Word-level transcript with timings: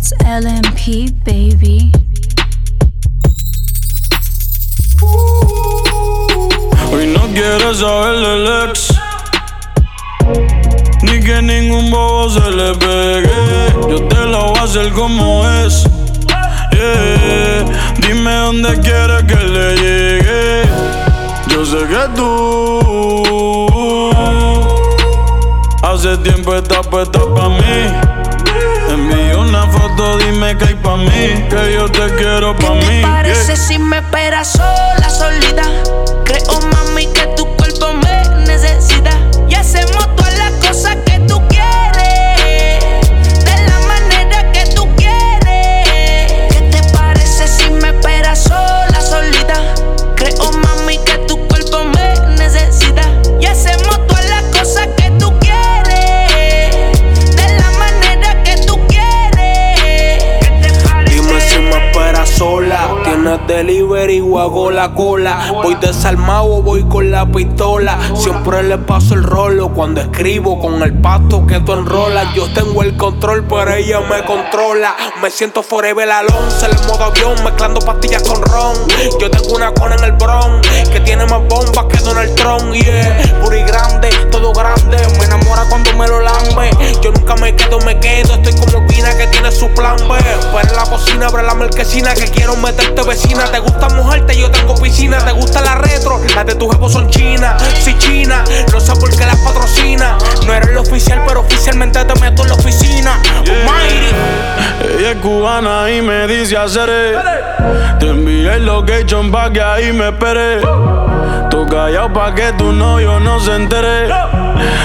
It's 0.00 0.14
LMP, 0.24 1.12
baby. 1.26 1.92
Hoy 6.90 7.06
no 7.08 7.26
quiere 7.34 7.74
saber 7.74 8.14
el 8.14 8.46
ex. 8.70 8.94
Ni 11.02 11.20
que 11.20 11.42
ningún 11.42 11.90
bobo 11.90 12.30
se 12.30 12.50
le 12.50 12.74
pegue. 12.76 13.74
Yo 13.90 14.02
te 14.08 14.24
lo 14.24 14.52
voy 14.52 14.58
a 14.58 14.62
hacer 14.62 14.90
como 14.94 15.46
es. 15.46 15.84
Dime 18.00 18.34
dónde 18.36 18.80
quieres 18.80 19.24
que 19.24 19.36
le 19.36 19.76
llegue. 19.76 20.62
Yo 21.48 21.66
sé 21.66 21.76
que 21.76 22.08
tú 22.16 22.30
hace 25.82 26.16
tiempo 26.22 26.54
estás 26.54 26.86
puesta 26.86 27.20
pa' 27.34 27.50
mí. 27.50 28.09
Envío 28.90 29.40
una 29.40 29.66
foto, 29.68 30.18
dime 30.18 30.56
que 30.58 30.64
hay 30.64 30.74
pa' 30.74 30.96
mí, 30.96 31.46
que 31.48 31.74
yo 31.74 31.88
te 31.90 32.12
quiero 32.16 32.56
pa' 32.56 32.72
¿Qué 32.72 32.86
mí. 32.86 33.00
te 33.00 33.02
parece 33.02 33.56
si 33.56 33.78
me 33.78 33.98
esperas 33.98 34.48
sola, 34.52 35.08
solita? 35.08 35.62
Creo, 36.24 36.60
mami, 36.72 37.06
que 37.12 37.26
tu 37.36 37.46
cuerpo 37.56 37.92
me 37.92 38.44
necesita. 38.46 39.12
Y 39.48 39.54
hacemos 39.54 40.06
hago 64.38 64.70
la 64.70 64.94
cola. 64.94 65.52
Voy 65.62 65.74
desarmado 65.76 66.62
voy 66.62 66.84
con 66.84 67.10
la 67.10 67.26
pistola. 67.26 67.98
Siempre 68.14 68.62
le 68.62 68.78
paso 68.78 69.14
el 69.14 69.22
rolo 69.22 69.70
cuando 69.70 70.00
escribo 70.00 70.60
con 70.60 70.82
el 70.82 70.92
pasto 70.94 71.46
que 71.46 71.60
tú 71.60 71.72
enrolas. 71.72 72.34
Yo 72.34 72.52
tengo 72.52 72.82
el 72.82 72.96
control, 72.96 73.44
pero 73.44 73.72
ella 73.72 74.00
me 74.00 74.24
controla. 74.24 74.94
Me 75.22 75.30
siento 75.30 75.62
forever 75.62 76.10
Alonso 76.10 76.66
en 76.66 76.72
el 76.72 76.86
modo 76.86 77.04
avión, 77.04 77.42
mezclando 77.44 77.80
pastillas 77.80 78.22
con 78.22 78.40
ron. 78.42 78.74
Yo 79.20 79.30
tengo 79.30 79.54
una 79.56 79.72
cona 79.72 79.96
en 79.96 80.04
el 80.04 80.12
bron 80.12 80.60
que 80.92 81.00
tiene 81.00 81.26
más 81.26 81.40
bombas 81.48 81.86
que 81.86 81.98
Donald 81.98 82.34
Trump. 82.34 82.72
Yeah, 82.72 83.40
puri 83.42 83.62
grande, 83.62 84.10
todo 84.30 84.52
grande. 84.52 84.96
Me 85.18 85.24
enamora 85.24 85.64
cuando 85.68 85.92
me 85.94 86.06
lo 86.06 86.20
lambe. 86.20 86.70
Yo 87.02 87.12
nunca 87.12 87.34
me 87.36 87.54
quedo, 87.54 87.78
me 87.80 87.98
quedo. 87.98 88.34
Estoy 88.34 88.52
Pina 88.60 88.69
que 89.20 89.26
tiene 89.26 89.52
su 89.52 89.68
plan 89.74 89.96
B. 89.96 90.16
Pero 90.52 90.74
la 90.74 90.84
cocina, 90.84 91.26
abre 91.26 91.42
la 91.42 91.54
marquesina 91.54 92.14
que 92.14 92.24
quiero 92.30 92.56
meterte 92.56 93.02
vecina. 93.02 93.44
Te 93.44 93.58
gusta 93.58 93.88
mojarte, 93.90 94.34
yo 94.38 94.50
tengo 94.50 94.74
piscina. 94.74 95.18
Te 95.18 95.32
gusta 95.32 95.60
la 95.60 95.74
retro, 95.74 96.18
las 96.34 96.46
de 96.46 96.54
tu 96.54 96.70
jefe 96.70 96.88
son 96.88 97.10
chinas. 97.10 97.62
Si 97.82 97.96
china, 97.98 98.42
no 98.72 98.80
sé 98.80 98.92
por 98.94 99.10
qué 99.10 99.26
las 99.26 99.36
patrocina. 99.40 100.16
No 100.46 100.54
eres 100.54 100.70
el 100.70 100.78
oficial, 100.78 101.22
pero 101.26 101.40
oficialmente 101.40 102.02
te 102.02 102.20
meto 102.20 102.42
en 102.42 102.48
la 102.48 102.54
oficina. 102.54 103.20
Almighty. 103.40 104.14
Ella 104.98 105.10
es 105.10 105.16
cubana 105.18 105.90
y 105.90 106.00
me 106.00 106.26
dice 106.26 106.56
hacer 106.56 106.88
Te 107.98 108.08
envié 108.08 108.54
el 108.54 108.64
location 108.64 109.30
pa' 109.30 109.52
que 109.52 109.60
ahí 109.60 109.92
me 109.92 110.08
espere. 110.08 110.62
Callado 111.70 112.12
pa' 112.12 112.34
que 112.34 112.52
tu 112.54 112.72
novio 112.72 113.20
no 113.20 113.38
se 113.38 113.54
entere. 113.54 114.08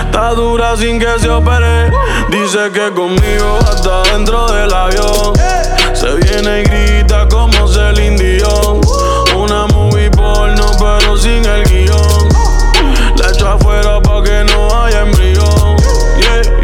Está 0.06 0.36
dura 0.36 0.78
sin 0.78 1.00
que 1.00 1.18
se 1.18 1.28
opere. 1.28 1.92
Dice 2.30 2.72
que 2.72 2.94
conmigo 2.94 3.58
hasta 3.60 4.04
dentro 4.04 4.46
del 4.52 4.72
avión. 4.72 5.34
Se 5.94 6.14
viene 6.14 6.62
y 6.62 6.64
grita 6.64 7.28
como 7.28 7.68
Celine 7.68 8.18
Dion. 8.18 8.82
Una 9.36 9.66
movie 9.66 10.12
porno 10.12 10.66
pero 10.78 11.18
sin 11.18 11.44
el 11.44 11.64
guion. 11.64 12.30
La 13.18 13.30
echo 13.32 13.50
afuera 13.50 14.00
pa' 14.00 14.22
que 14.22 14.44
no 14.44 14.84
haya 14.84 15.02
embrión. 15.02 15.25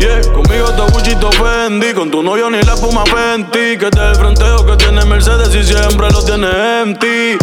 Yeah, 0.01 0.19
conmigo 0.33 0.65
todo 0.71 0.87
Gucci, 0.87 1.15
todo 1.17 1.31
Fendi 1.33 1.93
Con 1.93 2.09
tu 2.09 2.23
novio 2.23 2.49
ni 2.49 2.59
la 2.63 2.73
espuma 2.73 3.03
Fenty 3.05 3.77
Que 3.77 3.91
te 3.91 3.99
el 3.99 4.15
fronteo 4.15 4.65
que 4.65 4.75
tiene 4.75 5.05
Mercedes 5.05 5.53
y 5.53 5.63
siempre 5.63 6.09
lo 6.09 6.25
tiene 6.25 6.47
empty. 6.81 7.37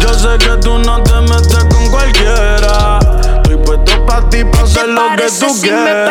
Yo 0.00 0.14
sé 0.14 0.38
que 0.38 0.56
tú 0.62 0.78
no 0.78 1.02
te 1.02 1.20
metes 1.22 1.64
con 1.64 1.90
cualquiera. 1.90 3.00
Estoy 3.42 3.56
puesto 3.56 4.06
pa' 4.06 4.28
ti, 4.30 4.44
pa' 4.44 4.62
hacer 4.62 4.84
¿Te 4.84 4.92
lo 4.92 5.02
que 5.16 5.24
tú 5.24 5.54
si 5.54 5.62
quieras 5.62 6.03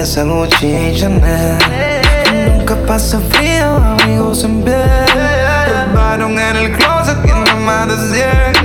a 0.00 0.02
cabeza 0.02 0.22
Gucci 0.22 0.94
Chanel. 0.96 1.58
Nunca 2.56 2.74
pasa 2.86 3.20
frío, 3.30 3.76
amigos 3.76 4.44
en 4.44 4.62
piel. 4.62 4.80
Robaron 5.92 6.38
en 6.38 6.56
el 6.56 6.72
closet, 6.72 7.20
tiene 7.22 7.54
más 7.56 7.86
de 7.86 8.22
100. 8.54 8.64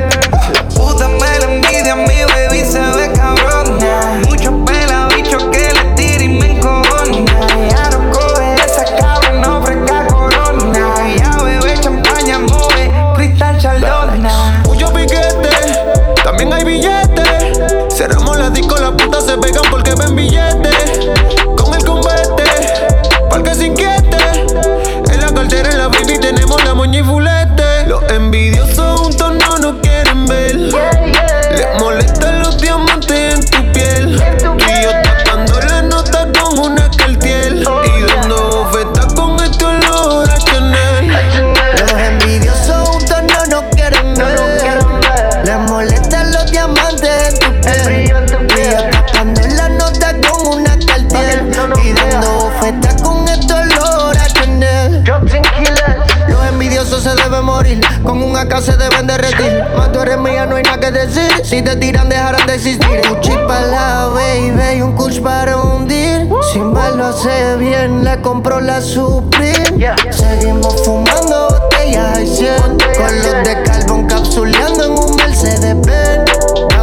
La 0.54 0.64
puta 0.70 1.10
la 1.10 1.46
envidia, 1.46 1.96
mi 1.96 2.24
baby 2.24 2.64
se 2.66 2.80
ve 2.80 3.12
cabrona. 3.14 4.22
Mucho 4.30 4.64
pela, 4.64 5.10
bicho 5.14 5.52
que 5.52 5.74
le 5.74 5.84
tira 5.96 6.24
y 6.24 6.30
me 6.30 6.52
encojona. 6.54 7.26
Ya 7.70 7.90
no 7.90 8.12
coge 8.12 8.56
esa 8.66 8.86
cabrón, 8.98 9.42
no 9.42 9.62
fresca 9.62 10.08
corona. 10.08 11.16
Ya 11.18 11.44
bebe 11.44 11.78
champaña, 11.82 12.40
mueve 12.40 12.92
cristal 13.16 13.58
chalona. 13.58 14.64
Mucho 14.66 14.94
piquete, 14.94 15.50
también 16.24 16.54
hay 16.54 16.64
billetes. 16.64 17.60
Cerramos 17.94 18.38
la 18.38 18.50
disco, 18.50 18.78
las 18.78 18.92
putas 18.92 19.26
se 19.26 19.38
pegan 19.38 19.65
un 58.36 58.42
AK 58.42 58.62
se 58.62 58.78
deben 58.78 59.08
derretir. 59.08 59.64
Más 59.76 59.92
tú 59.92 60.00
eres 60.02 60.18
mía, 60.18 60.46
no 60.46 60.56
hay 60.58 60.64
nada 60.64 60.80
que 60.80 60.92
decir. 60.92 61.32
Si 61.44 61.62
te 61.62 61.76
tiran, 61.76 62.10
dejarán 62.10 62.46
de 62.48 62.56
existir. 62.56 63.02
Gucci 63.10 63.32
para 63.48 63.68
la 63.68 64.06
baby 64.08 64.82
un 64.82 64.94
kush 64.96 65.22
para 65.22 65.58
hundir. 65.58 66.28
Sin 66.52 66.74
mal 66.74 66.98
lo 66.98 67.06
hace 67.08 67.56
bien, 67.58 68.04
le 68.04 68.20
compro 68.22 68.60
la 68.60 68.82
Supreme. 68.82 69.96
Seguimos 70.12 70.84
fumando 70.84 71.48
botellas 71.50 72.20
y 72.20 72.28
100. 72.28 72.56
Con 72.98 73.20
los 73.20 73.44
de 73.44 73.64
carbón 73.64 74.08
capsuleando 74.08 74.84
en 74.84 74.92
un 74.92 75.16
Mercedes 75.16 75.76
Benz. 75.82 76.75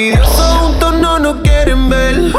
envidiosos 0.00 0.58
juntos 0.58 0.94
no 1.00 1.18
nos 1.18 1.36
quieren 1.42 1.88
ver. 1.88 2.32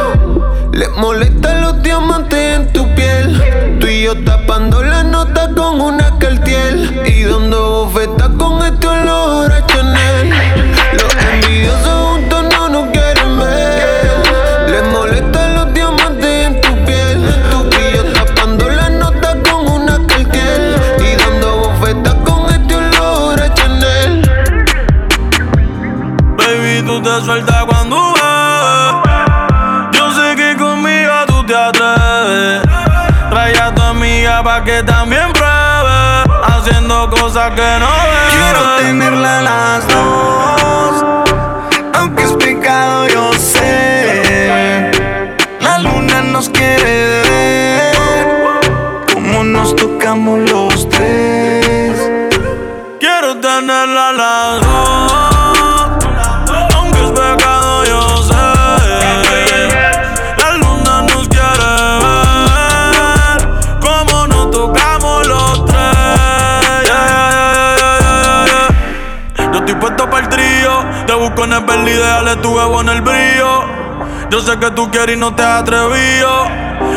Les 0.73 0.89
molestan 0.97 1.61
los 1.61 1.81
diamantes 1.83 2.57
en 2.57 2.73
tu 2.73 2.83
piel. 2.95 3.77
Tú 3.79 3.87
y 3.87 4.03
yo 4.03 4.23
tapando 4.23 4.81
la 4.81 5.03
nota 5.03 5.51
con 5.55 5.79
una 5.79 6.17
cartiel 6.17 7.01
y 7.05 7.23
dando 7.23 7.85
bofetas 7.85 8.29
con 8.37 8.60
cuando 27.67 28.13
ves. 28.13 28.93
Yo 29.91 30.11
sé 30.13 30.35
que 30.35 30.55
conmigo 30.57 31.13
tú 31.27 31.45
te 31.45 31.55
atreves. 31.55 32.61
Trae 33.29 33.57
a 33.59 33.73
tu 33.73 33.81
amiga 33.81 34.43
pa' 34.43 34.63
que 34.63 34.83
también 34.83 35.31
pruebe. 35.33 36.23
Haciendo 36.43 37.09
cosas 37.09 37.51
que 37.51 37.79
no 37.79 37.87
ves. 37.87 38.33
Quiero 38.33 38.75
tenerla 38.77 39.41
las 39.41 39.87
dos 39.87 41.20
Baby, 71.91 72.03
déjale 72.03 72.35
tu 72.37 72.79
en 72.79 72.89
el 72.89 73.01
brillo. 73.01 73.63
Yo 74.29 74.39
sé 74.39 74.57
que 74.59 74.71
tú 74.71 74.89
quieres 74.89 75.17
y 75.17 75.19
no 75.19 75.35
te 75.35 75.43
has 75.43 75.61
atrevido. 75.61 76.47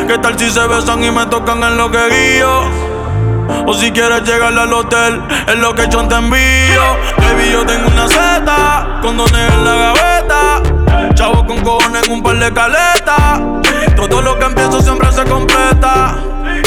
¿Qué 0.06 0.18
tal 0.18 0.38
si 0.38 0.48
se 0.50 0.64
besan 0.68 1.02
y 1.02 1.10
me 1.10 1.26
tocan 1.26 1.64
en 1.64 1.76
lo 1.76 1.90
que 1.90 1.98
guío? 2.08 2.60
O 3.66 3.74
si 3.74 3.90
quieres 3.90 4.22
llegar 4.22 4.56
al 4.56 4.72
hotel, 4.72 5.20
es 5.48 5.56
lo 5.56 5.74
que 5.74 5.88
yo 5.88 6.06
te 6.06 6.14
envío. 6.14 6.84
Baby, 7.16 7.50
yo 7.50 7.66
tengo 7.66 7.88
una 7.88 8.06
seta, 8.06 9.00
condones 9.02 9.52
en 9.52 9.64
la 9.64 9.74
gaveta. 9.74 11.14
Chavo 11.14 11.44
con 11.44 11.60
cojones 11.62 12.06
en 12.06 12.12
un 12.12 12.22
par 12.22 12.38
de 12.38 12.52
caletas. 12.52 13.40
Todo 13.96 14.22
lo 14.22 14.38
que 14.38 14.44
empiezo 14.44 14.80
siempre 14.80 15.10
se 15.10 15.24
completa. 15.24 16.14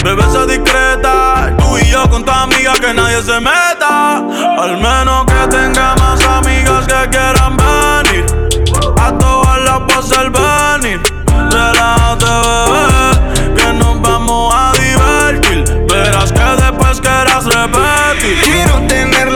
Bebé, 0.04 0.24
se 0.32 0.46
discreta. 0.48 1.56
Tú 1.58 1.78
y 1.78 1.86
yo 1.86 2.10
con 2.10 2.26
tu 2.26 2.32
amiga 2.32 2.74
que 2.74 2.94
nadie 2.94 3.22
se 3.22 3.40
meta. 3.40 4.18
Al 4.18 4.78
menos 4.78 5.26
que 5.26 5.48
tenga 5.50 5.96
más 5.96 6.22
amigas 6.26 6.86
que 6.88 7.10
quieran 7.10 7.56
ver. 7.56 7.67
Quiero 18.36 18.82
tener 18.88 19.27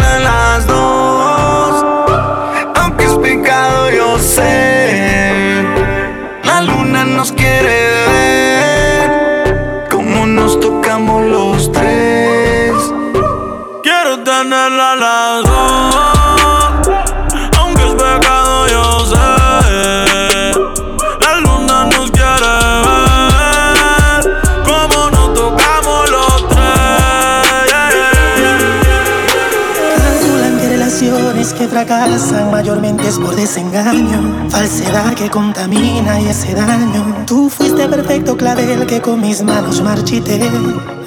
es 33.11 33.19
por 33.19 33.35
desengaño, 33.35 34.49
falsedad 34.49 35.13
que 35.15 35.29
contamina 35.29 36.21
y 36.21 36.29
hace 36.29 36.53
daño. 36.53 37.25
Tú 37.27 37.49
fuiste 37.49 37.89
perfecto 37.89 38.37
clavel 38.37 38.85
que 38.85 39.01
con 39.01 39.19
mis 39.19 39.43
manos 39.43 39.81
marchité. 39.81 40.39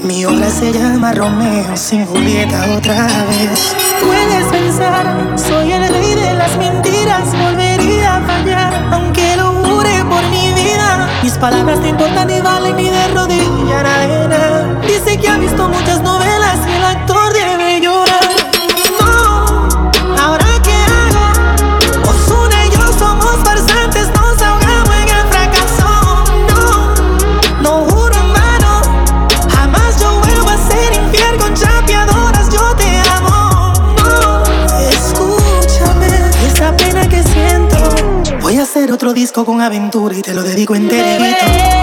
Mi 0.03 0.27
obra 0.27 0.51
se 0.51 0.71
llama 0.71 1.13
Romeo 1.13 1.75
sin 1.77 2.05
Julieta 2.05 2.67
otra 2.77 3.07
vez. 3.31 3.75
Puedes 4.05 4.45
pensar, 4.53 5.35
soy 5.37 5.73
el 5.73 5.89
rey 5.89 6.15
de 6.15 6.35
las 6.35 6.55
mentiras, 6.59 7.25
volvería 7.39 8.17
a 8.17 8.21
fallar, 8.21 8.73
aunque 8.93 9.37
lo 9.39 9.53
jure 9.65 10.05
por 10.05 10.23
mi 10.29 10.53
vida. 10.53 11.09
Mis 11.23 11.39
palabras 11.39 11.81
te 11.81 11.89
importan 11.89 12.29
y 12.29 12.41
valen 12.41 12.77
ni 12.77 12.91
de 12.91 13.09
rodilla 13.15 13.81
arena. 13.81 14.81
Dice 14.87 15.17
que 15.19 15.29
ha 15.29 15.39
visto 15.39 15.69
muchas 15.69 16.03
novelas 16.03 16.59
y 16.69 16.73
el 16.77 16.85
actor 16.85 17.24
con 39.43 39.61
aventura 39.61 40.17
y 40.17 40.23
te 40.23 40.33
lo 40.33 40.45
dedico 40.45 40.77
enterito. 40.77 41.74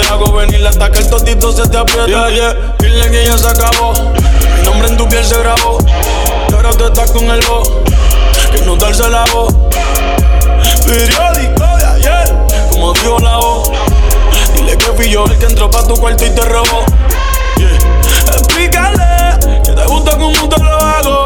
te 0.00 0.08
hago 0.08 0.32
venir 0.32 0.66
hasta 0.66 0.90
que 0.90 0.98
el 0.98 1.08
totito 1.08 1.52
se 1.52 1.66
te 1.68 1.78
aprieta. 1.78 2.06
Yeah, 2.06 2.30
yeah. 2.30 2.74
Dile 2.78 3.10
que 3.10 3.24
ya 3.24 3.38
se 3.38 3.48
acabó. 3.48 3.92
Mi 4.56 4.62
nombre 4.64 4.88
en 4.88 4.96
tu 4.96 5.08
piel 5.08 5.24
se 5.24 5.38
grabó. 5.38 5.78
Y 6.48 6.54
ahora 6.54 6.70
tú 6.70 6.86
estás 6.86 7.10
con 7.10 7.24
el 7.30 7.40
voz. 7.46 7.70
Que 8.52 8.60
no 8.62 8.76
darse 8.76 9.08
la 9.08 9.24
voz. 9.32 9.54
Periódico 10.86 11.76
de 11.78 11.84
ayer, 11.84 12.34
como 12.70 12.92
dijo 12.92 13.18
la 13.20 13.36
voz. 13.38 13.70
Dile 14.54 14.76
que 14.76 14.86
fui 14.92 15.08
yo 15.08 15.24
el 15.24 15.38
que 15.38 15.46
entró 15.46 15.70
pa' 15.70 15.86
tu 15.86 15.94
cuarto 15.94 16.24
y 16.24 16.30
te 16.30 16.42
robó. 16.42 16.84
Explícale 18.28 19.38
que 19.64 19.72
te 19.72 19.84
gusta 19.86 20.16
como 20.18 20.48
te 20.48 20.62
lo 20.62 20.78
hago. 20.78 21.24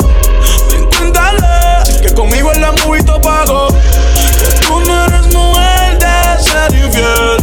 Cuéntale 0.97 2.01
que 2.03 2.15
conmigo 2.15 2.53
el 2.53 2.61
la 2.61 2.73
pago. 3.21 3.69
Que 4.39 4.67
tú 4.67 4.81
no 4.81 5.05
eres 5.07 5.27
mujer 5.35 5.99
de 5.99 6.43
ser 6.43 6.75
infiel. 6.75 7.40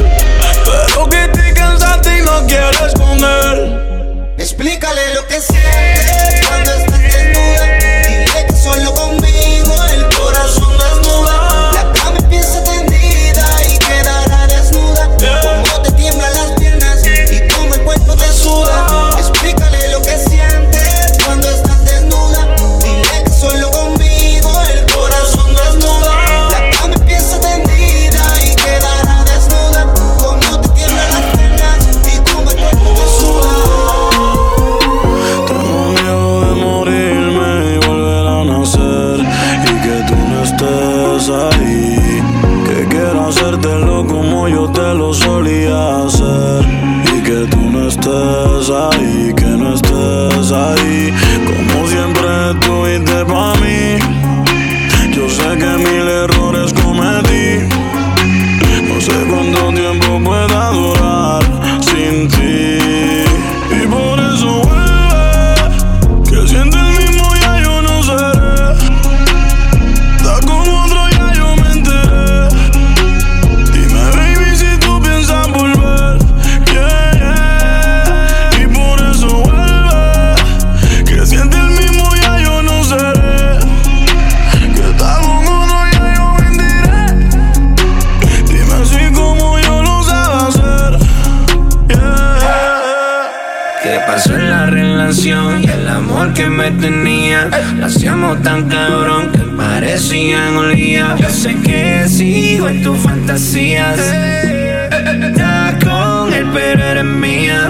La 95.08 95.60
y 95.62 95.66
el 95.66 95.88
amor 95.88 96.34
que 96.34 96.48
me 96.48 96.70
tenía? 96.72 97.50
Lo 97.78 97.86
hacíamos 97.86 98.42
tan 98.42 98.68
cabrón 98.68 99.32
que 99.32 99.40
parecían 99.56 100.58
olía. 100.58 101.16
Yo 101.18 101.30
sé 101.30 101.56
que 101.62 102.10
sigo 102.10 102.68
en 102.68 102.84
tus 102.84 102.98
fantasías. 103.00 103.98
Estás 104.00 105.76
con 105.82 106.34
él, 106.34 106.46
pero 106.54 106.84
eres 106.84 107.06
mía. 107.06 107.70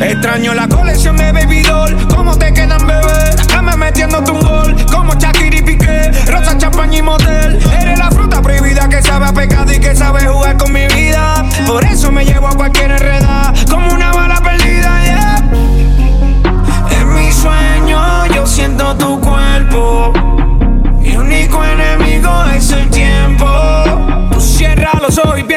Extraño 0.00 0.54
la 0.54 0.66
colección 0.66 1.18
de 1.18 1.30
Baby 1.32 1.60
Doll. 1.60 1.94
¿Cómo 2.08 2.38
te 2.38 2.50
quedan, 2.54 2.86
bebé? 2.86 3.36
La 3.36 3.44
cama 3.48 3.76
metiéndote 3.76 4.30
un 4.30 4.40
gol. 4.40 4.74
Como 4.90 5.12
Shakira 5.14 5.58
y 5.58 5.62
Piqué. 5.62 6.10
Rosa, 6.26 6.56
champaña 6.56 6.98
y 6.98 7.02
motel. 7.02 7.58
Eres 7.82 7.98
la 7.98 8.10
fruta 8.10 8.40
prohibida 8.40 8.88
que 8.88 9.02
sabe 9.02 9.26
a 9.26 9.34
pecado 9.34 9.70
y 9.74 9.78
que 9.78 9.94
sabe 9.94 10.26
jugar 10.26 10.56
con 10.56 10.72
mi 10.72 10.86
vida. 10.86 11.44
Por 11.66 11.84
eso 11.84 12.10
me 12.10 12.24
llevo 12.24 12.48
a 12.48 12.56
cualquier 12.56 12.92
enreda. 12.92 13.31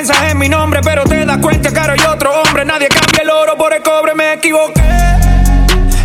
Piensas 0.05 0.31
en 0.31 0.37
mi 0.37 0.49
nombre, 0.49 0.81
pero 0.83 1.03
te 1.03 1.25
das 1.25 1.37
cuenta 1.39 1.71
que 1.71 1.79
ahora 1.79 1.93
hay 1.93 2.05
otro 2.13 2.31
hombre. 2.41 2.63
Nadie 2.63 2.89
cambia 2.89 3.23
el 3.23 3.29
oro 3.29 3.57
por 3.57 3.73
el 3.73 3.81
cobre, 3.81 4.13
me 4.13 4.33
equivoqué. 4.33 4.83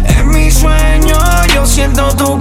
En 0.04 0.28
mi 0.28 0.50
sueño 0.50 1.18
yo 1.54 1.66
siento 1.66 2.08
tu 2.16 2.38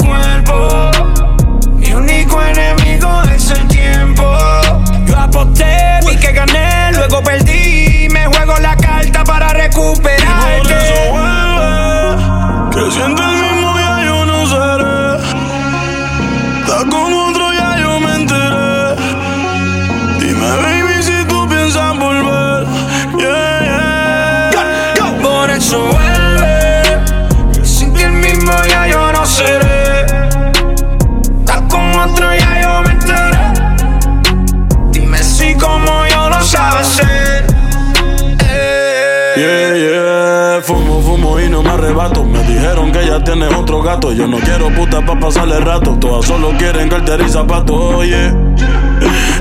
Yeah, 39.40 39.74
yeah, 39.74 40.62
fumo, 40.62 41.02
fumo 41.02 41.40
y 41.40 41.48
no 41.48 41.64
me 41.64 41.70
arrebato. 41.70 42.26
Me 42.26 42.44
dijeron 42.44 42.92
que 42.92 43.06
ya 43.06 43.24
tienes 43.24 43.54
otro 43.56 43.82
gato. 43.82 44.12
Yo 44.12 44.28
no 44.28 44.38
quiero 44.40 44.70
puta 44.76 45.00
pa' 45.00 45.18
pasarle 45.18 45.62
rato. 45.62 45.98
Todas 45.98 46.26
solo 46.26 46.52
quieren 46.58 46.90
cartera 46.90 47.24
y 47.26 47.30
zapatos, 47.30 47.80
oye. 47.96 48.34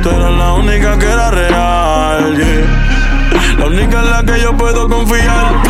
Tú 0.01 0.11
eras 0.11 0.31
la 0.31 0.53
única 0.53 0.97
que 1.01 1.05
era 1.05 1.33
real, 1.33 2.37
yeah. 2.37 3.59
La 3.59 3.67
única 3.67 4.01
en 4.01 4.11
la 4.13 4.23
que 4.23 4.41
yo 4.41 4.57
puedo 4.57 4.89
confiar. 4.89 5.63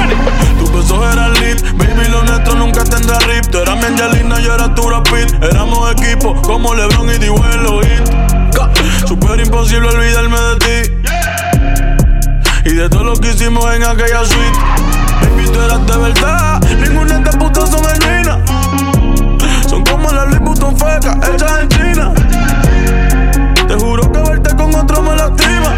Tus 0.58 0.73
besos 0.73 1.11
eran 1.11 1.32
lit, 1.32 1.62
baby, 1.78 2.08
lo 2.11 2.23
nuestro 2.25 2.54
nunca 2.56 2.85
tendrá 2.85 3.18
rip. 3.20 3.47
Tú 3.47 3.61
eras 3.61 3.76
mi 3.78 3.85
Angelina, 3.85 4.40
yo 4.40 4.54
era 4.54 4.75
tu 4.75 4.82
Brad 4.82 5.04
Pitt. 5.04 5.42
Éramos 5.42 5.90
equipo 5.92 6.35
como 6.42 6.75
LeBron 6.75 7.08
y 7.08 7.12
Hit. 7.14 9.08
Super 9.08 9.40
imposible 9.40 9.88
olvidarme 9.88 10.38
de 10.38 10.56
ti. 10.58 10.98
Y 12.68 12.75
de 12.75 12.88
todo 12.90 13.02
lo 13.04 13.14
que 13.14 13.30
hicimos 13.30 13.64
en 13.75 13.82
aquella 13.82 14.25
suite 14.25 14.58
Baby, 15.22 15.48
tú 15.50 15.60
eras 15.60 15.87
de 15.87 15.96
verdad 15.96 16.60
Ninguna 16.87 17.14
de 17.14 17.18
estas 17.20 17.37
putas 17.37 17.70
son 17.70 17.82
genuinas 17.84 18.38
Son 19.66 19.82
como 19.84 20.10
las 20.12 20.26
Louis 20.26 20.40
Vuitton 20.40 20.76
fecas 20.76 21.16
Hechas 21.28 21.60
en 21.62 21.68
China 21.68 22.12
Te 23.66 23.75
juro 23.75 24.12
que 24.12 24.18
verte 24.18 24.54
con 24.54 24.75
otro 24.75 25.02
me 25.02 25.16
lastima 25.16 25.75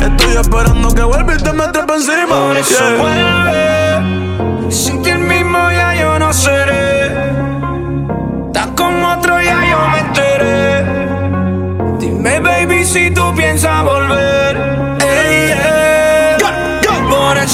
Estoy 0.00 0.36
esperando 0.40 0.92
que 0.92 1.02
vuelva 1.02 1.34
y 1.34 1.36
te 1.36 1.52
metes 1.52 1.84
pa' 1.84 1.94
encima 1.94 2.26
Por 2.26 2.56
eso 2.56 2.74
Yeah. 2.74 2.96
vuelve. 3.00 4.72
Sin 4.72 5.02
ti 5.02 5.10
el 5.10 5.18
mismo 5.20 5.58
ya 5.70 5.94
yo 5.94 6.18
no 6.18 6.32
seré. 6.32 7.06
Estás 8.46 8.66
con 8.76 9.04
otro 9.04 9.40
ya 9.40 9.60
yo 9.70 9.88
me 9.88 9.98
enteré. 10.00 10.84
Dime, 11.98 12.40
baby, 12.40 12.84
si 12.84 13.10
tú 13.10 13.34
piensas 13.34 13.84
volver. 13.84 14.91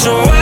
Ey, 0.08 0.14
yeah. 0.14 0.16
Por 0.16 0.16
eso 0.16 0.24
vuelve. 0.24 0.37